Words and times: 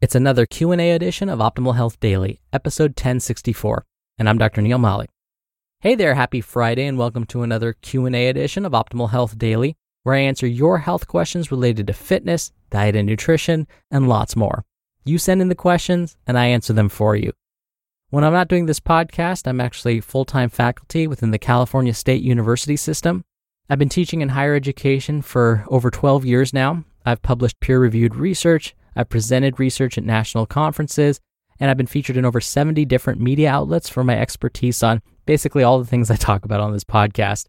It's 0.00 0.14
another 0.14 0.46
Q&A 0.46 0.92
edition 0.92 1.28
of 1.28 1.40
Optimal 1.40 1.74
Health 1.74 1.98
Daily, 1.98 2.40
episode 2.52 2.90
1064, 2.90 3.84
and 4.16 4.28
I'm 4.28 4.38
Dr. 4.38 4.62
Neal 4.62 4.78
Malik. 4.78 5.10
Hey 5.80 5.96
there, 5.96 6.14
happy 6.14 6.40
Friday 6.40 6.86
and 6.86 6.96
welcome 6.96 7.26
to 7.26 7.42
another 7.42 7.72
Q&A 7.72 8.28
edition 8.28 8.64
of 8.64 8.70
Optimal 8.70 9.10
Health 9.10 9.36
Daily, 9.36 9.76
where 10.04 10.14
I 10.14 10.20
answer 10.20 10.46
your 10.46 10.78
health 10.78 11.08
questions 11.08 11.50
related 11.50 11.88
to 11.88 11.92
fitness, 11.94 12.52
diet 12.70 12.94
and 12.94 13.08
nutrition, 13.08 13.66
and 13.90 14.08
lots 14.08 14.36
more. 14.36 14.64
You 15.04 15.18
send 15.18 15.42
in 15.42 15.48
the 15.48 15.56
questions 15.56 16.16
and 16.28 16.38
I 16.38 16.46
answer 16.46 16.72
them 16.72 16.88
for 16.88 17.16
you. 17.16 17.32
When 18.10 18.22
I'm 18.22 18.32
not 18.32 18.46
doing 18.46 18.66
this 18.66 18.78
podcast, 18.78 19.48
I'm 19.48 19.60
actually 19.60 20.00
full-time 20.00 20.50
faculty 20.50 21.08
within 21.08 21.32
the 21.32 21.40
California 21.40 21.92
State 21.92 22.22
University 22.22 22.76
system. 22.76 23.24
I've 23.68 23.80
been 23.80 23.88
teaching 23.88 24.20
in 24.20 24.28
higher 24.28 24.54
education 24.54 25.22
for 25.22 25.64
over 25.66 25.90
12 25.90 26.24
years 26.24 26.52
now. 26.52 26.84
I've 27.04 27.22
published 27.22 27.58
peer-reviewed 27.58 28.14
research 28.14 28.76
I've 28.96 29.08
presented 29.08 29.58
research 29.60 29.98
at 29.98 30.04
national 30.04 30.46
conferences, 30.46 31.20
and 31.60 31.70
I've 31.70 31.76
been 31.76 31.86
featured 31.86 32.16
in 32.16 32.24
over 32.24 32.40
70 32.40 32.84
different 32.84 33.20
media 33.20 33.50
outlets 33.50 33.88
for 33.88 34.04
my 34.04 34.18
expertise 34.18 34.82
on 34.82 35.02
basically 35.26 35.62
all 35.62 35.78
the 35.78 35.86
things 35.86 36.10
I 36.10 36.16
talk 36.16 36.44
about 36.44 36.60
on 36.60 36.72
this 36.72 36.84
podcast. 36.84 37.46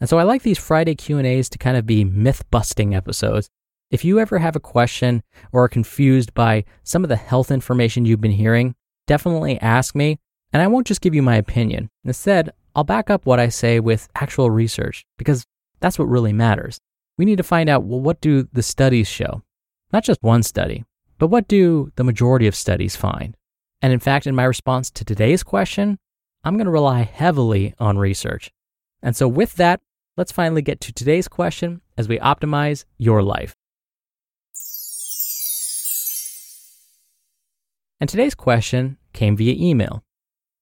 And 0.00 0.08
so 0.08 0.18
I 0.18 0.24
like 0.24 0.42
these 0.42 0.58
Friday 0.58 0.94
Q&As 0.94 1.48
to 1.50 1.58
kind 1.58 1.76
of 1.76 1.86
be 1.86 2.04
myth-busting 2.04 2.94
episodes. 2.94 3.48
If 3.90 4.04
you 4.04 4.18
ever 4.18 4.38
have 4.38 4.56
a 4.56 4.60
question 4.60 5.22
or 5.52 5.64
are 5.64 5.68
confused 5.68 6.34
by 6.34 6.64
some 6.82 7.04
of 7.04 7.08
the 7.08 7.16
health 7.16 7.50
information 7.52 8.04
you've 8.04 8.20
been 8.20 8.32
hearing, 8.32 8.74
definitely 9.06 9.60
ask 9.60 9.94
me, 9.94 10.18
and 10.52 10.60
I 10.60 10.66
won't 10.66 10.88
just 10.88 11.00
give 11.00 11.14
you 11.14 11.22
my 11.22 11.36
opinion. 11.36 11.90
Instead, 12.04 12.50
I'll 12.74 12.82
back 12.82 13.08
up 13.08 13.24
what 13.24 13.38
I 13.38 13.50
say 13.50 13.78
with 13.78 14.08
actual 14.16 14.50
research 14.50 15.06
because 15.16 15.46
that's 15.78 15.96
what 15.98 16.08
really 16.08 16.32
matters. 16.32 16.80
We 17.16 17.24
need 17.24 17.36
to 17.36 17.44
find 17.44 17.68
out 17.68 17.84
well 17.84 18.00
what 18.00 18.20
do 18.20 18.48
the 18.52 18.64
studies 18.64 19.06
show? 19.06 19.43
Not 19.94 20.02
just 20.02 20.24
one 20.24 20.42
study, 20.42 20.84
but 21.18 21.28
what 21.28 21.46
do 21.46 21.92
the 21.94 22.02
majority 22.02 22.48
of 22.48 22.56
studies 22.56 22.96
find? 22.96 23.36
And 23.80 23.92
in 23.92 24.00
fact, 24.00 24.26
in 24.26 24.34
my 24.34 24.42
response 24.42 24.90
to 24.90 25.04
today's 25.04 25.44
question, 25.44 26.00
I'm 26.42 26.56
going 26.56 26.64
to 26.64 26.72
rely 26.72 27.02
heavily 27.02 27.74
on 27.78 27.96
research. 27.96 28.50
And 29.04 29.14
so, 29.14 29.28
with 29.28 29.54
that, 29.54 29.80
let's 30.16 30.32
finally 30.32 30.62
get 30.62 30.80
to 30.80 30.92
today's 30.92 31.28
question 31.28 31.80
as 31.96 32.08
we 32.08 32.18
optimize 32.18 32.86
your 32.98 33.22
life. 33.22 33.54
And 38.00 38.10
today's 38.10 38.34
question 38.34 38.98
came 39.12 39.36
via 39.36 39.54
email. 39.56 40.02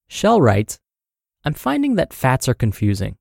Shell 0.09 0.43
writes 0.43 0.79
I'm 1.43 1.55
finding 1.55 1.95
that 1.95 2.13
fats 2.13 2.51
are 2.51 2.55
confusing. 2.55 3.17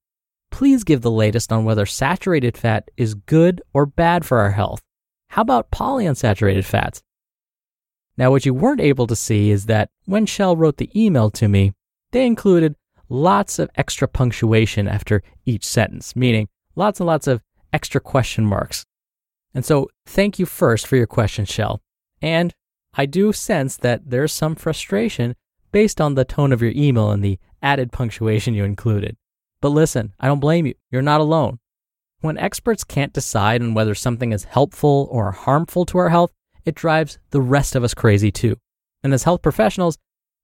Please 0.51 0.83
give 0.83 1.03
the 1.03 1.09
latest 1.09 1.53
on 1.53 1.63
whether 1.63 1.85
saturated 1.85 2.57
fat 2.57 2.91
is 2.97 3.13
good 3.13 3.61
or 3.73 3.85
bad 3.85 4.25
for 4.25 4.39
our 4.39 4.51
health. 4.51 4.81
How 5.31 5.43
about 5.43 5.71
polyunsaturated 5.71 6.65
fats? 6.65 7.01
Now, 8.17 8.31
what 8.31 8.45
you 8.45 8.53
weren't 8.53 8.81
able 8.81 9.07
to 9.07 9.15
see 9.15 9.49
is 9.49 9.67
that 9.67 9.89
when 10.03 10.25
Shell 10.25 10.57
wrote 10.57 10.75
the 10.75 10.91
email 10.93 11.29
to 11.31 11.47
me, 11.47 11.71
they 12.11 12.25
included 12.25 12.75
lots 13.07 13.57
of 13.57 13.69
extra 13.75 14.09
punctuation 14.09 14.89
after 14.89 15.23
each 15.45 15.63
sentence, 15.63 16.17
meaning 16.17 16.49
lots 16.75 16.99
and 16.99 17.07
lots 17.07 17.27
of 17.27 17.41
extra 17.71 18.01
question 18.01 18.45
marks. 18.45 18.85
And 19.53 19.63
so, 19.63 19.87
thank 20.05 20.37
you 20.37 20.45
first 20.45 20.85
for 20.85 20.97
your 20.97 21.07
question, 21.07 21.45
Shell. 21.45 21.81
And 22.21 22.53
I 22.95 23.05
do 23.05 23.31
sense 23.31 23.77
that 23.77 24.09
there's 24.09 24.33
some 24.33 24.55
frustration 24.55 25.37
based 25.71 26.01
on 26.01 26.15
the 26.15 26.25
tone 26.25 26.51
of 26.51 26.61
your 26.61 26.73
email 26.75 27.09
and 27.09 27.23
the 27.23 27.39
added 27.61 27.93
punctuation 27.93 28.53
you 28.53 28.65
included. 28.65 29.15
But 29.61 29.69
listen, 29.69 30.11
I 30.19 30.27
don't 30.27 30.41
blame 30.41 30.65
you. 30.65 30.73
You're 30.89 31.01
not 31.01 31.21
alone. 31.21 31.59
When 32.21 32.37
experts 32.37 32.83
can't 32.83 33.13
decide 33.13 33.63
on 33.63 33.73
whether 33.73 33.95
something 33.95 34.31
is 34.31 34.43
helpful 34.43 35.07
or 35.09 35.31
harmful 35.31 35.87
to 35.87 35.97
our 35.97 36.09
health, 36.09 36.31
it 36.65 36.75
drives 36.75 37.17
the 37.31 37.41
rest 37.41 37.75
of 37.75 37.83
us 37.83 37.95
crazy 37.95 38.31
too. 38.31 38.57
And 39.03 39.11
as 39.11 39.23
health 39.23 39.41
professionals, 39.41 39.97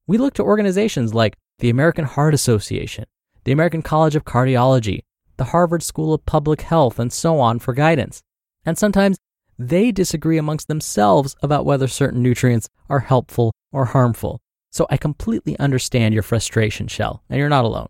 we 0.07 0.17
look 0.17 0.33
to 0.35 0.43
organizations 0.43 1.13
like 1.13 1.37
the 1.59 1.69
American 1.69 2.05
Heart 2.05 2.33
Association, 2.33 3.05
the 3.43 3.51
American 3.51 3.83
College 3.83 4.16
of 4.16 4.25
Cardiology, 4.25 5.01
the 5.37 5.43
Harvard 5.45 5.83
School 5.83 6.16
of 6.16 6.25
Public 6.25 6.61
Health, 6.61 6.97
and 6.97 7.13
so 7.13 7.39
on 7.39 7.59
for 7.59 7.73
guidance. 7.73 8.23
And 8.66 8.75
sometimes 8.75 9.17
they 9.59 9.91
disagree 9.91 10.39
amongst 10.39 10.67
themselves 10.67 11.35
about 11.43 11.66
whether 11.66 11.87
certain 11.87 12.23
nutrients 12.23 12.67
are 12.89 13.01
helpful 13.01 13.53
or 13.71 13.85
harmful. 13.85 14.41
So 14.71 14.87
I 14.89 14.97
completely 14.97 15.57
understand 15.59 16.16
your 16.16 16.23
frustration, 16.23 16.87
Shell, 16.87 17.21
and 17.29 17.37
you're 17.37 17.49
not 17.49 17.66
alone. 17.66 17.89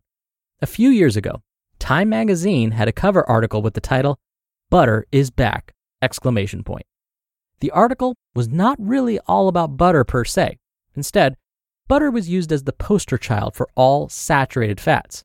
A 0.61 0.67
few 0.67 0.89
years 0.89 1.15
ago, 1.15 1.41
Time 1.79 2.09
magazine 2.09 2.71
had 2.71 2.88
a 2.88 2.93
cover 2.93 3.27
article 3.29 3.61
with 3.61 3.73
the 3.73 3.81
title 3.81 4.19
Butter 4.69 5.05
is 5.11 5.29
back! 5.29 5.73
exclamation 6.01 6.63
point. 6.63 6.85
The 7.59 7.71
article 7.71 8.15
was 8.35 8.49
not 8.49 8.77
really 8.79 9.19
all 9.27 9.47
about 9.47 9.77
butter 9.77 10.03
per 10.03 10.23
se. 10.23 10.57
Instead, 10.95 11.35
butter 11.88 12.11
was 12.11 12.29
used 12.29 12.51
as 12.51 12.63
the 12.63 12.73
poster 12.73 13.17
child 13.17 13.55
for 13.55 13.67
all 13.75 14.09
saturated 14.09 14.79
fats. 14.79 15.23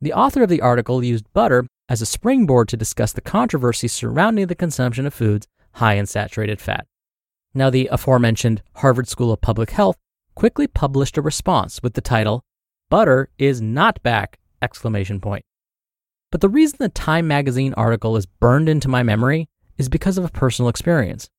The 0.00 0.12
author 0.12 0.42
of 0.42 0.48
the 0.48 0.60
article 0.60 1.04
used 1.04 1.32
butter 1.32 1.66
as 1.88 2.02
a 2.02 2.06
springboard 2.06 2.68
to 2.68 2.76
discuss 2.76 3.12
the 3.12 3.20
controversy 3.20 3.88
surrounding 3.88 4.46
the 4.46 4.54
consumption 4.54 5.06
of 5.06 5.14
foods 5.14 5.46
high 5.72 5.94
in 5.94 6.06
saturated 6.06 6.60
fat. 6.60 6.86
Now, 7.54 7.70
the 7.70 7.88
aforementioned 7.90 8.62
Harvard 8.76 9.08
School 9.08 9.32
of 9.32 9.40
Public 9.40 9.70
Health 9.70 9.96
quickly 10.34 10.66
published 10.66 11.16
a 11.16 11.22
response 11.22 11.82
with 11.82 11.94
the 11.94 12.00
title 12.00 12.42
Butter 12.90 13.28
is 13.38 13.60
not 13.60 14.02
back! 14.02 14.38
exclamation 14.62 15.20
point. 15.20 15.44
But 16.30 16.40
the 16.40 16.48
reason 16.48 16.76
the 16.78 16.88
Time 16.90 17.26
magazine 17.26 17.74
article 17.74 18.16
is 18.16 18.26
burned 18.26 18.68
into 18.68 18.88
my 18.88 19.02
memory 19.02 19.48
is 19.78 19.88
because 19.88 20.18
of 20.18 20.24
a 20.24 20.30
personal 20.30 20.68
experience. 20.68 21.30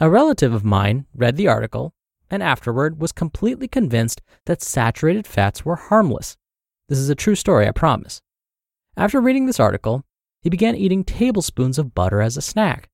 A 0.00 0.08
relative 0.08 0.54
of 0.54 0.64
mine 0.64 1.06
read 1.14 1.36
the 1.36 1.48
article 1.48 1.92
and 2.30 2.42
afterward 2.42 3.00
was 3.00 3.10
completely 3.10 3.66
convinced 3.66 4.22
that 4.46 4.62
saturated 4.62 5.26
fats 5.26 5.64
were 5.64 5.76
harmless. 5.76 6.36
This 6.88 6.98
is 6.98 7.08
a 7.08 7.14
true 7.14 7.34
story, 7.34 7.66
I 7.66 7.72
promise. 7.72 8.20
After 8.96 9.20
reading 9.20 9.46
this 9.46 9.60
article, 9.60 10.04
he 10.42 10.50
began 10.50 10.76
eating 10.76 11.04
tablespoons 11.04 11.78
of 11.78 11.94
butter 11.94 12.20
as 12.20 12.36
a 12.36 12.42
snack. 12.42 12.88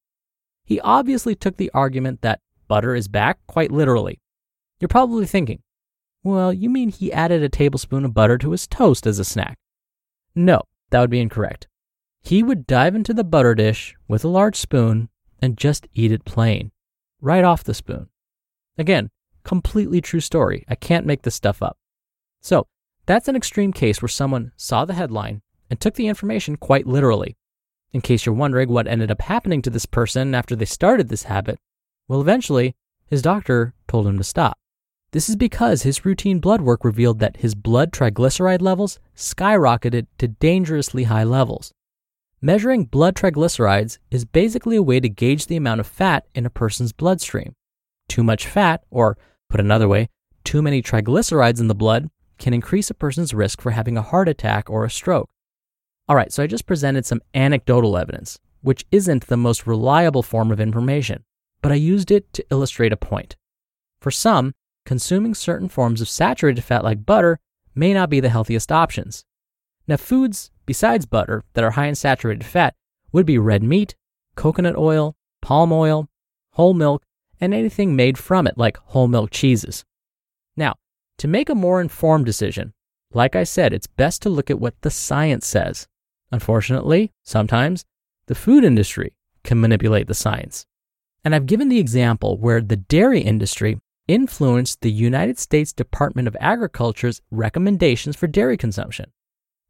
He 0.65 0.81
obviously 0.81 1.34
took 1.34 1.56
the 1.56 1.71
argument 1.75 2.22
that 2.22 2.41
butter 2.69 2.94
is 2.94 3.09
back 3.09 3.38
quite 3.47 3.71
literally. 3.71 4.21
You're 4.81 4.88
probably 4.88 5.26
thinking, 5.26 5.62
well, 6.23 6.52
you 6.52 6.70
mean 6.70 6.88
he 6.88 7.12
added 7.12 7.43
a 7.43 7.49
tablespoon 7.49 8.05
of 8.05 8.14
butter 8.14 8.38
to 8.38 8.52
his 8.52 8.67
toast 8.67 9.06
as 9.06 9.19
a 9.19 9.25
snack? 9.25 9.58
No, 10.35 10.62
that 10.90 11.00
would 11.00 11.10
be 11.10 11.20
incorrect. 11.20 11.66
He 12.22 12.42
would 12.42 12.66
dive 12.66 12.94
into 12.94 13.12
the 13.12 13.25
butter 13.25 13.54
dish 13.54 13.94
with 14.08 14.25
a 14.25 14.28
large 14.28 14.56
spoon 14.56 15.08
and 15.42 15.58
just 15.58 15.86
eat 15.94 16.12
it 16.12 16.25
plain, 16.25 16.72
right 17.20 17.44
off 17.44 17.64
the 17.64 17.75
spoon. 17.75 18.08
Again, 18.78 19.10
completely 19.44 20.00
true 20.00 20.20
story. 20.20 20.64
I 20.69 20.75
can't 20.75 21.06
make 21.06 21.22
this 21.22 21.34
stuff 21.34 21.62
up. 21.62 21.76
So, 22.40 22.66
that's 23.06 23.28
an 23.28 23.36
extreme 23.36 23.72
case 23.72 24.00
where 24.00 24.08
someone 24.08 24.52
saw 24.56 24.84
the 24.84 24.94
headline 24.94 25.42
and 25.69 25.78
took 25.78 25.94
the 25.94 26.08
information 26.08 26.56
quite 26.56 26.87
literally. 26.87 27.37
In 27.92 28.00
case 28.00 28.25
you're 28.25 28.34
wondering 28.34 28.70
what 28.70 28.88
ended 28.88 29.10
up 29.10 29.20
happening 29.20 29.62
to 29.62 29.70
this 29.70 29.87
person 29.87 30.34
after 30.34 30.56
they 30.56 30.64
started 30.64 31.08
this 31.08 31.25
habit, 31.25 31.58
well, 32.08 32.20
eventually, 32.20 32.75
his 33.06 33.22
doctor 33.22 33.75
told 33.87 34.06
him 34.06 34.19
to 34.19 34.25
stop. 34.25 34.58
This 35.14 35.28
is 35.28 35.37
because 35.37 35.82
his 35.82 36.05
routine 36.05 36.40
blood 36.40 36.61
work 36.61 36.84
revealed 36.84 37.20
that 37.20 37.37
his 37.37 37.55
blood 37.55 37.93
triglyceride 37.93 38.61
levels 38.61 38.99
skyrocketed 39.16 40.08
to 40.19 40.26
dangerously 40.26 41.05
high 41.05 41.22
levels. 41.22 41.72
Measuring 42.43 42.87
blood 42.87 43.14
triglycerides 43.14 43.99
is 44.11 44.25
basically 44.25 44.75
a 44.75 44.82
way 44.82 44.99
to 44.99 45.08
gauge 45.08 45.46
the 45.46 45.55
amount 45.55 45.78
of 45.78 45.87
fat 45.87 46.26
in 46.34 46.44
a 46.44 46.50
person's 46.50 46.93
bloodstream. 46.93 47.55
too 48.08 48.25
much 48.25 48.49
fat, 48.49 48.82
or 48.90 49.16
put 49.49 49.61
another 49.61 49.87
way, 49.87 50.08
too 50.43 50.61
many 50.61 50.82
triglycerides 50.82 51.61
in 51.61 51.69
the 51.69 51.76
blood 51.76 52.11
can 52.38 52.52
increase 52.52 52.90
a 52.90 52.94
person's 52.94 53.32
risk 53.32 53.61
for 53.61 53.70
having 53.70 53.96
a 53.96 54.02
heart 54.02 54.28
attack 54.28 54.69
or 54.69 54.84
a 54.84 54.90
stroke. 54.90 55.31
All 56.08 56.16
right, 56.16 56.32
so 56.32 56.43
I 56.43 56.49
just 56.49 56.66
presented 56.66 57.06
some 57.06 57.22
anecdotal 57.34 57.96
evidence, 57.96 58.40
which 58.62 58.84
isn't 58.90 59.28
the 59.28 59.37
most 59.37 59.64
reliable 59.64 60.25
form 60.25 60.50
of 60.50 60.58
information, 60.58 61.22
but 61.62 61.70
I 61.70 61.76
used 61.76 62.11
it 62.11 62.32
to 62.32 62.44
illustrate 62.50 62.93
a 62.93 62.96
point. 62.96 63.37
For 64.00 64.11
some, 64.11 64.55
consuming 64.84 65.34
certain 65.34 65.69
forms 65.69 66.00
of 66.00 66.08
saturated 66.08 66.62
fat 66.62 66.84
like 66.84 67.06
butter 67.06 67.38
may 67.75 67.92
not 67.92 68.10
be 68.10 68.20
the 68.20 68.28
healthiest 68.28 68.70
options. 68.70 69.25
Now, 69.86 69.96
foods 69.96 70.50
besides 70.66 71.06
butter 71.06 71.44
that 71.54 71.64
are 71.64 71.72
high 71.72 71.86
in 71.86 71.94
saturated 71.94 72.44
fat 72.44 72.75
would 73.12 73.26
be 73.26 73.38
red 73.38 73.62
meat, 73.62 73.94
coconut 74.36 74.76
oil, 74.76 75.16
palm 75.42 75.72
oil, 75.72 76.08
whole 76.52 76.75
milk, 76.75 77.04
and 77.40 77.52
anything 77.52 77.94
made 77.94 78.16
from 78.16 78.46
it, 78.46 78.56
like 78.56 78.76
whole 78.78 79.08
milk 79.08 79.31
cheeses. 79.31 79.84
Now, 80.56 80.76
to 81.19 81.28
make 81.28 81.48
a 81.48 81.54
more 81.54 81.80
informed 81.80 82.26
decision, 82.26 82.72
like 83.12 83.37
I 83.37 83.44
said, 83.44 83.72
it's 83.72 83.87
best 83.87 84.22
to 84.22 84.28
look 84.28 84.50
at 84.50 84.58
what 84.58 84.80
the 84.80 84.90
science 84.90 85.46
says. 85.46 85.87
Unfortunately, 86.32 87.12
sometimes 87.22 87.84
the 88.26 88.34
food 88.34 88.64
industry 88.64 89.12
can 89.44 89.60
manipulate 89.60 90.08
the 90.08 90.14
science. 90.14 90.66
And 91.25 91.34
I've 91.34 91.46
given 91.46 91.69
the 91.69 91.78
example 91.78 92.38
where 92.38 92.60
the 92.60 92.76
dairy 92.76 93.20
industry 93.20 93.80
influenced 94.06 94.80
the 94.80 94.92
United 94.92 95.38
States 95.38 95.72
Department 95.72 96.28
of 96.28 96.36
Agriculture's 96.40 97.20
recommendations 97.30 98.16
for 98.16 98.26
dairy 98.26 98.56
consumption. 98.56 99.12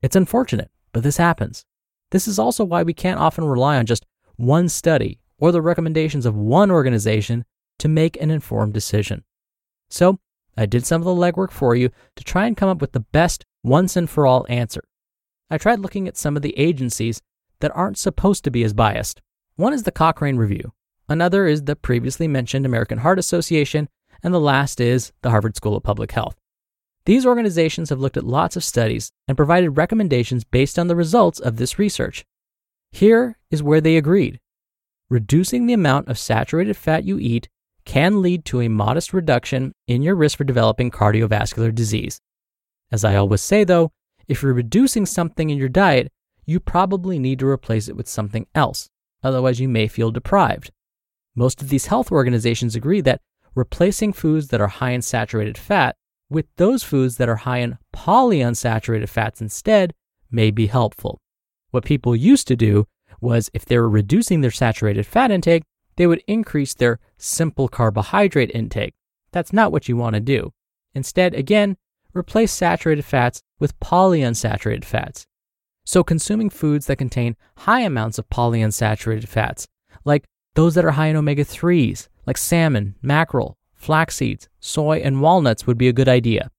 It's 0.03 0.17
unfortunate, 0.17 0.71
but 0.93 1.03
this 1.03 1.17
happens. 1.17 1.65
This 2.11 2.27
is 2.27 2.39
also 2.39 2.65
why 2.65 2.83
we 2.83 2.95
can't 2.95 3.21
often 3.21 3.45
rely 3.45 3.77
on 3.77 3.87
just 3.87 4.07
one 4.37 4.69
study 4.69 5.21
or 5.39 5.53
the 5.53 5.63
recommendations 5.63 6.27
of 6.27 6.37
one 6.37 6.71
organization 6.71 7.45
to 7.79 7.89
make 7.89 8.21
an 8.21 8.31
informed 8.31 8.73
decision. 8.73 9.25
So, 9.89 10.19
I 10.57 10.67
did 10.67 10.87
some 10.87 11.01
of 11.01 11.05
the 11.05 11.13
legwork 11.13 11.51
for 11.51 11.75
you 11.75 11.91
to 12.15 12.25
try 12.25 12.47
and 12.47 12.57
come 12.57 12.69
up 12.69 12.81
with 12.81 12.93
the 12.93 13.01
best 13.01 13.45
once 13.63 13.97
and 13.97 14.09
for 14.09 14.27
all 14.27 14.47
answer. 14.49 14.85
I 15.51 15.59
tried 15.59 15.81
looking 15.81 16.07
at 16.07 16.17
some 16.17 16.37
of 16.37 16.43
the 16.43 16.57
agencies 16.59 17.21
that 17.61 17.75
aren't 17.75 17.99
supposed 17.99 18.45
to 18.45 18.51
be 18.51 18.63
as 18.63 18.73
biased. 18.73 19.21
One 19.57 19.73
is 19.73 19.83
the 19.83 19.93
Cochrane 19.93 20.37
Review, 20.37 20.73
another 21.09 21.47
is 21.47 21.65
the 21.65 21.77
previously 21.77 22.29
mentioned 22.29 22.67
American 22.67 22.99
Heart 22.99 23.19
Association, 23.19 23.89
and 24.25 24.35
the 24.35 24.41
last 24.41 24.81
is 24.81 25.13
the 25.23 25.31
Harvard 25.31 25.55
School 25.55 25.77
of 25.77 25.83
Public 25.83 26.13
Health. 26.13 26.35
These 27.05 27.27
organizations 27.27 27.91
have 27.91 28.01
looked 28.01 28.17
at 28.17 28.25
lots 28.25 28.57
of 28.57 28.65
studies 28.65 29.13
and 29.29 29.37
provided 29.37 29.73
recommendations 29.73 30.43
based 30.43 30.79
on 30.79 30.89
the 30.89 30.97
results 30.97 31.39
of 31.39 31.57
this 31.57 31.79
research. 31.79 32.25
Here 32.91 33.39
is 33.51 33.63
where 33.63 33.83
they 33.83 33.99
agreed. 33.99 34.41
Reducing 35.11 35.67
the 35.67 35.75
amount 35.75 36.09
of 36.09 36.19
saturated 36.19 36.77
fat 36.77 37.05
you 37.05 37.19
eat 37.19 37.49
can 37.85 38.23
lead 38.23 38.47
to 38.47 38.63
a 38.63 38.69
modest 38.69 39.13
reduction 39.13 39.73
in 39.87 40.01
your 40.01 40.15
risk 40.15 40.39
for 40.39 40.45
developing 40.45 40.91
cardiovascular 40.91 41.75
disease. 41.75 42.19
As 42.91 43.05
I 43.05 43.17
always 43.17 43.43
say, 43.43 43.65
though, 43.65 43.93
if 44.27 44.43
you're 44.43 44.55
reducing 44.55 45.05
something 45.05 45.51
in 45.51 45.59
your 45.59 45.69
diet, 45.69 46.11
you 46.47 46.59
probably 46.61 47.19
need 47.19 47.39
to 47.41 47.47
replace 47.47 47.89
it 47.89 47.97
with 47.97 48.09
something 48.09 48.47
else. 48.55 48.89
Otherwise, 49.23 49.61
you 49.61 49.69
may 49.69 49.87
feel 49.87 50.11
deprived. 50.11 50.71
Most 51.35 51.61
of 51.61 51.69
these 51.69 51.87
health 51.87 52.11
organizations 52.11 52.75
agree 52.75 53.03
that 53.03 53.21
replacing 53.55 54.13
foods 54.13 54.49
that 54.49 54.61
are 54.61 54.69
high 54.69 54.91
in 54.91 55.03
saturated 55.03 55.59
fat 55.59 55.97
with 56.31 56.47
those 56.57 56.83
foods 56.83 57.17
that 57.17 57.29
are 57.29 57.37
high 57.37 57.59
in 57.59 57.79
polyunsaturated 57.95 59.09
fats 59.09 59.41
instead 59.41 59.95
may 60.31 60.51
be 60.51 60.67
helpful. 60.67 61.21
What 61.71 61.85
people 61.85 62.17
used 62.17 62.49
to 62.49 62.57
do 62.57 62.87
was 63.21 63.51
if 63.55 63.65
they 63.65 63.79
were 63.79 63.89
reducing 63.89 64.41
their 64.41 64.51
saturated 64.51 65.07
fat 65.07 65.31
intake, 65.31 65.65
they 65.97 66.07
would 66.07 66.23
increase 66.27 66.75
their 66.75 66.99
simple 67.17 67.69
carbohydrate 67.69 68.51
intake. 68.55 68.95
That's 69.33 69.53
not 69.53 69.73
what 69.73 69.89
you 69.89 69.97
want 69.97 70.15
to 70.15 70.21
do. 70.21 70.53
Instead, 70.95 71.35
again, 71.35 71.77
replace 72.15 72.53
saturated 72.53 73.05
fats 73.05 73.43
with 73.59 73.79
polyunsaturated 73.81 74.85
fats. 74.85 75.27
So, 75.85 76.03
consuming 76.03 76.51
foods 76.51 76.87
that 76.87 76.97
contain 76.97 77.37
high 77.59 77.81
amounts 77.81 78.19
of 78.19 78.29
polyunsaturated 78.31 79.29
fats, 79.29 79.67
like 80.05 80.25
those 80.55 80.75
that 80.75 80.85
are 80.85 80.93
high 80.93 81.09
in 81.09 81.17
omega 81.17 81.45
3s, 81.45 82.09
like 82.27 82.37
salmon, 82.37 82.95
mackerel, 83.03 83.59
flax 83.75 84.17
seeds, 84.17 84.49
soy, 84.61 84.99
and 84.99 85.21
walnuts, 85.21 85.67
would 85.67 85.79
be 85.79 85.89
a 85.89 85.93
good 85.93 86.09
idea. 86.09 86.51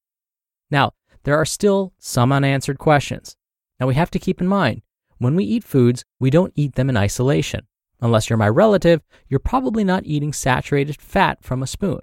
Now, 0.69 0.93
there 1.23 1.37
are 1.37 1.45
still 1.45 1.93
some 1.99 2.31
unanswered 2.31 2.77
questions. 2.77 3.35
Now, 3.79 3.87
we 3.87 3.95
have 3.95 4.11
to 4.11 4.19
keep 4.19 4.41
in 4.41 4.47
mind 4.47 4.81
when 5.17 5.35
we 5.35 5.45
eat 5.45 5.63
foods, 5.63 6.03
we 6.19 6.29
don't 6.29 6.53
eat 6.55 6.75
them 6.75 6.89
in 6.89 6.97
isolation. 6.97 7.65
Unless 8.01 8.29
you're 8.29 8.37
my 8.37 8.49
relative, 8.49 9.01
you're 9.29 9.39
probably 9.39 9.83
not 9.83 10.05
eating 10.05 10.33
saturated 10.33 10.99
fat 10.99 11.43
from 11.43 11.63
a 11.63 11.67
spoon. 11.67 12.01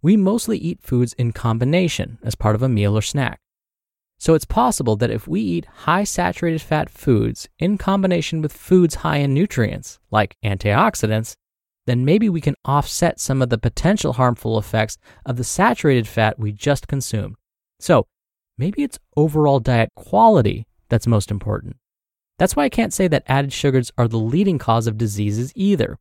We 0.00 0.16
mostly 0.16 0.58
eat 0.58 0.80
foods 0.80 1.14
in 1.14 1.32
combination 1.32 2.18
as 2.22 2.34
part 2.34 2.54
of 2.54 2.62
a 2.62 2.68
meal 2.68 2.96
or 2.96 3.02
snack. 3.02 3.40
So 4.18 4.34
it's 4.34 4.44
possible 4.44 4.96
that 4.96 5.10
if 5.10 5.26
we 5.26 5.40
eat 5.40 5.66
high 5.66 6.04
saturated 6.04 6.62
fat 6.62 6.88
foods 6.88 7.48
in 7.58 7.76
combination 7.76 8.40
with 8.40 8.52
foods 8.52 8.96
high 8.96 9.16
in 9.16 9.34
nutrients, 9.34 9.98
like 10.10 10.36
antioxidants, 10.44 11.34
then 11.86 12.04
maybe 12.04 12.28
we 12.28 12.40
can 12.40 12.54
offset 12.64 13.20
some 13.20 13.42
of 13.42 13.50
the 13.50 13.58
potential 13.58 14.14
harmful 14.14 14.58
effects 14.58 14.96
of 15.26 15.36
the 15.36 15.44
saturated 15.44 16.08
fat 16.08 16.38
we 16.38 16.52
just 16.52 16.88
consumed. 16.88 17.36
So 17.80 18.06
maybe 18.56 18.82
it's 18.82 18.98
overall 19.16 19.60
diet 19.60 19.90
quality 19.94 20.66
that's 20.88 21.06
most 21.06 21.30
important. 21.30 21.76
That's 22.38 22.56
why 22.56 22.64
I 22.64 22.68
can't 22.68 22.92
say 22.92 23.08
that 23.08 23.24
added 23.26 23.52
sugars 23.52 23.92
are 23.96 24.08
the 24.08 24.16
leading 24.16 24.58
cause 24.58 24.86
of 24.86 24.98
diseases 24.98 25.52
either. 25.54 25.98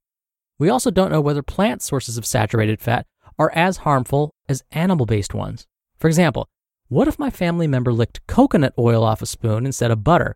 We 0.58 0.70
also 0.70 0.92
don't 0.92 1.12
know 1.12 1.22
whether 1.22 1.44
plant 1.44 1.82
sources 1.82 2.18
of 2.18 2.26
saturated 2.26 2.82
fat 2.82 3.06
are 3.38 3.52
as 3.54 3.78
harmful 3.78 4.34
as 4.48 4.64
animal 4.72 5.06
based 5.06 5.34
ones. 5.34 5.68
For 6.00 6.08
example, 6.08 6.48
what 6.88 7.08
if 7.08 7.20
my 7.20 7.30
family 7.30 7.68
member 7.68 7.92
licked 7.92 8.26
coconut 8.28 8.74
oil 8.78 9.04
off 9.04 9.22
a 9.22 9.26
spoon 9.26 9.66
instead 9.66 9.92
of 9.92 10.04
butter? 10.04 10.36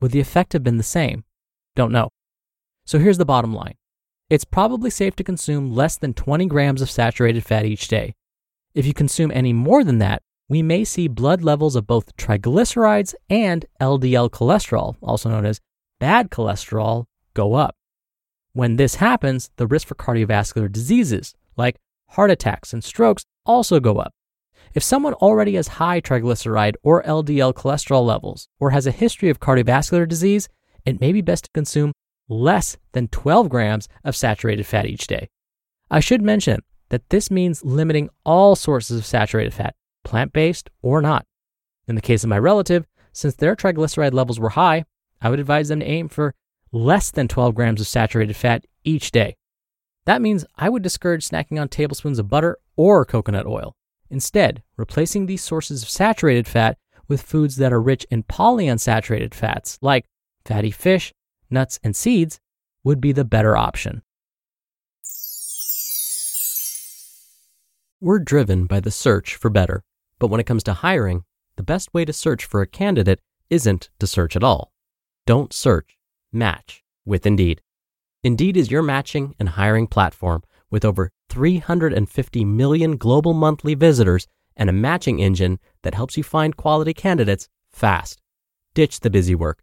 Would 0.00 0.10
the 0.10 0.20
effect 0.20 0.52
have 0.52 0.62
been 0.62 0.76
the 0.76 0.82
same? 0.82 1.24
Don't 1.74 1.92
know. 1.92 2.10
So 2.84 2.98
here's 2.98 3.18
the 3.18 3.24
bottom 3.24 3.54
line 3.54 3.74
it's 4.28 4.44
probably 4.44 4.90
safe 4.90 5.14
to 5.16 5.24
consume 5.24 5.74
less 5.74 5.96
than 5.96 6.12
20 6.12 6.46
grams 6.46 6.82
of 6.82 6.90
saturated 6.90 7.44
fat 7.44 7.64
each 7.64 7.86
day. 7.88 8.14
If 8.74 8.84
you 8.84 8.92
consume 8.92 9.30
any 9.30 9.52
more 9.52 9.84
than 9.84 9.98
that, 9.98 10.22
we 10.48 10.62
may 10.62 10.84
see 10.84 11.08
blood 11.08 11.42
levels 11.42 11.76
of 11.76 11.86
both 11.86 12.16
triglycerides 12.16 13.14
and 13.30 13.66
LDL 13.80 14.30
cholesterol, 14.30 14.96
also 15.02 15.30
known 15.30 15.46
as 15.46 15.60
bad 15.98 16.30
cholesterol, 16.30 17.06
go 17.34 17.54
up. 17.54 17.76
When 18.52 18.76
this 18.76 18.96
happens, 18.96 19.50
the 19.56 19.66
risk 19.66 19.88
for 19.88 19.94
cardiovascular 19.94 20.70
diseases 20.70 21.34
like 21.56 21.76
heart 22.10 22.30
attacks 22.30 22.72
and 22.72 22.82
strokes 22.82 23.24
also 23.44 23.80
go 23.80 23.98
up. 23.98 24.12
If 24.74 24.82
someone 24.82 25.14
already 25.14 25.54
has 25.54 25.68
high 25.68 26.00
triglyceride 26.00 26.74
or 26.82 27.02
LDL 27.02 27.54
cholesterol 27.54 28.04
levels 28.04 28.48
or 28.58 28.70
has 28.70 28.86
a 28.86 28.92
history 28.92 29.30
of 29.30 29.40
cardiovascular 29.40 30.06
disease, 30.06 30.48
it 30.84 31.00
may 31.00 31.12
be 31.12 31.22
best 31.22 31.44
to 31.44 31.50
consume 31.54 31.92
less 32.28 32.76
than 32.92 33.08
12 33.08 33.48
grams 33.48 33.88
of 34.04 34.16
saturated 34.16 34.66
fat 34.66 34.86
each 34.86 35.06
day. 35.06 35.28
I 35.90 36.00
should 36.00 36.22
mention 36.22 36.62
that 36.88 37.08
this 37.10 37.30
means 37.30 37.64
limiting 37.64 38.08
all 38.24 38.56
sources 38.56 38.98
of 38.98 39.06
saturated 39.06 39.54
fat, 39.54 39.74
plant 40.04 40.32
based 40.32 40.70
or 40.82 41.02
not. 41.02 41.26
In 41.88 41.94
the 41.94 42.00
case 42.00 42.24
of 42.24 42.30
my 42.30 42.38
relative, 42.38 42.86
since 43.12 43.34
their 43.34 43.56
triglyceride 43.56 44.12
levels 44.12 44.40
were 44.40 44.50
high, 44.50 44.84
I 45.20 45.30
would 45.30 45.40
advise 45.40 45.68
them 45.68 45.80
to 45.80 45.86
aim 45.86 46.08
for 46.08 46.34
less 46.72 47.10
than 47.10 47.28
12 47.28 47.54
grams 47.54 47.80
of 47.80 47.86
saturated 47.86 48.36
fat 48.36 48.64
each 48.84 49.10
day. 49.10 49.36
That 50.04 50.22
means 50.22 50.44
I 50.56 50.68
would 50.68 50.82
discourage 50.82 51.28
snacking 51.28 51.60
on 51.60 51.68
tablespoons 51.68 52.18
of 52.18 52.28
butter 52.28 52.58
or 52.76 53.04
coconut 53.04 53.46
oil. 53.46 53.74
Instead, 54.10 54.62
replacing 54.76 55.26
these 55.26 55.42
sources 55.42 55.82
of 55.82 55.88
saturated 55.88 56.46
fat 56.46 56.78
with 57.08 57.22
foods 57.22 57.56
that 57.56 57.72
are 57.72 57.80
rich 57.80 58.06
in 58.10 58.22
polyunsaturated 58.22 59.34
fats, 59.34 59.78
like 59.80 60.06
fatty 60.44 60.70
fish, 60.70 61.12
nuts, 61.50 61.78
and 61.82 61.94
seeds, 61.94 62.40
would 62.84 63.00
be 63.00 63.12
the 63.12 63.24
better 63.24 63.56
option. 63.56 64.02
We're 68.00 68.18
driven 68.18 68.66
by 68.66 68.80
the 68.80 68.90
search 68.90 69.36
for 69.36 69.50
better. 69.50 69.82
But 70.18 70.28
when 70.28 70.40
it 70.40 70.46
comes 70.46 70.62
to 70.64 70.74
hiring, 70.74 71.24
the 71.56 71.62
best 71.62 71.92
way 71.92 72.04
to 72.04 72.12
search 72.12 72.44
for 72.44 72.62
a 72.62 72.66
candidate 72.66 73.20
isn't 73.50 73.90
to 73.98 74.06
search 74.06 74.36
at 74.36 74.44
all. 74.44 74.72
Don't 75.26 75.52
search, 75.52 75.98
match 76.32 76.82
with 77.04 77.26
Indeed. 77.26 77.60
Indeed 78.22 78.56
is 78.56 78.70
your 78.70 78.82
matching 78.82 79.34
and 79.38 79.50
hiring 79.50 79.86
platform 79.86 80.42
with 80.70 80.84
over 80.84 81.10
350 81.28 82.44
million 82.44 82.96
global 82.96 83.34
monthly 83.34 83.74
visitors 83.74 84.26
and 84.56 84.70
a 84.70 84.72
matching 84.72 85.20
engine 85.20 85.58
that 85.82 85.94
helps 85.94 86.16
you 86.16 86.22
find 86.22 86.56
quality 86.56 86.94
candidates 86.94 87.48
fast. 87.72 88.20
Ditch 88.74 89.00
the 89.00 89.10
busy 89.10 89.34
work. 89.34 89.62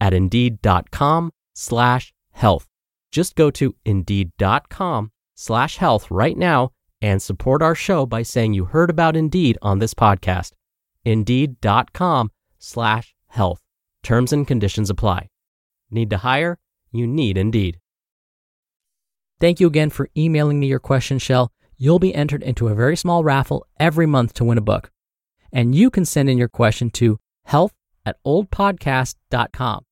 at 0.00 0.14
indeed.com 0.14 1.32
slash 1.54 2.12
health. 2.32 2.66
Just 3.12 3.36
go 3.36 3.50
to 3.52 3.74
indeed.com 3.84 5.12
slash 5.34 5.76
health 5.76 6.10
right 6.10 6.36
now 6.36 6.70
and 7.00 7.20
support 7.20 7.62
our 7.62 7.74
show 7.74 8.06
by 8.06 8.22
saying 8.22 8.54
you 8.54 8.64
heard 8.64 8.90
about 8.90 9.16
Indeed 9.16 9.58
on 9.62 9.78
this 9.78 9.94
podcast. 9.94 10.52
Indeed.com 11.04 12.30
slash 12.58 13.14
health. 13.28 13.60
Terms 14.02 14.32
and 14.32 14.46
conditions 14.46 14.90
apply. 14.90 15.28
Need 15.90 16.10
to 16.10 16.16
hire? 16.18 16.58
You 16.92 17.06
need 17.06 17.36
Indeed. 17.36 17.78
Thank 19.40 19.60
you 19.60 19.66
again 19.66 19.90
for 19.90 20.08
emailing 20.16 20.58
me 20.60 20.66
your 20.66 20.78
question, 20.78 21.18
Shell. 21.18 21.52
You'll 21.76 21.98
be 21.98 22.14
entered 22.14 22.42
into 22.42 22.68
a 22.68 22.74
very 22.74 22.96
small 22.96 23.22
raffle 23.22 23.66
every 23.78 24.06
month 24.06 24.32
to 24.34 24.44
win 24.44 24.58
a 24.58 24.62
book. 24.62 24.90
And 25.52 25.74
you 25.74 25.90
can 25.90 26.04
send 26.04 26.30
in 26.30 26.38
your 26.38 26.48
question 26.48 26.88
to 26.90 27.18
health 27.44 27.74
at 28.06 28.16
oldpodcast.com. 28.26 29.84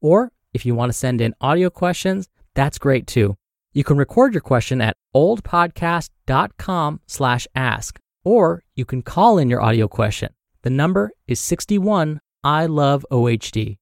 Or 0.00 0.32
if 0.52 0.64
you 0.64 0.74
want 0.74 0.90
to 0.90 0.98
send 0.98 1.20
in 1.20 1.34
audio 1.40 1.70
questions, 1.70 2.28
that's 2.54 2.78
great 2.78 3.06
too. 3.06 3.36
You 3.72 3.84
can 3.84 3.98
record 3.98 4.32
your 4.32 4.40
question 4.40 4.80
at 4.80 4.96
oldpodcast.com 5.14 7.00
slash 7.06 7.46
ask, 7.54 7.98
or 8.24 8.62
you 8.74 8.84
can 8.84 9.02
call 9.02 9.38
in 9.38 9.50
your 9.50 9.60
audio 9.60 9.86
question. 9.86 10.30
The 10.62 10.70
number 10.70 11.10
is 11.26 11.40
61 11.40 12.20
I 12.42 12.66
love 12.66 13.04
OHD. 13.10 13.76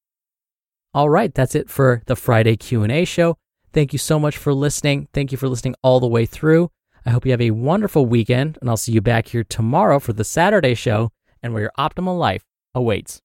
All 0.94 1.10
right, 1.10 1.34
that's 1.34 1.54
it 1.54 1.68
for 1.68 2.02
the 2.06 2.16
Friday 2.16 2.56
Q&A 2.56 3.04
show. 3.04 3.36
Thank 3.72 3.92
you 3.92 3.98
so 3.98 4.18
much 4.18 4.36
for 4.36 4.54
listening. 4.54 5.08
Thank 5.12 5.32
you 5.32 5.38
for 5.38 5.48
listening 5.48 5.74
all 5.82 6.00
the 6.00 6.06
way 6.06 6.24
through. 6.24 6.70
I 7.04 7.10
hope 7.10 7.26
you 7.26 7.32
have 7.32 7.40
a 7.40 7.50
wonderful 7.50 8.06
weekend, 8.06 8.56
and 8.60 8.70
I'll 8.70 8.76
see 8.76 8.92
you 8.92 9.00
back 9.00 9.28
here 9.28 9.44
tomorrow 9.44 9.98
for 9.98 10.12
the 10.12 10.24
Saturday 10.24 10.74
show 10.74 11.10
and 11.42 11.52
where 11.52 11.62
your 11.62 11.72
optimal 11.78 12.18
life 12.18 12.42
awaits. 12.74 13.20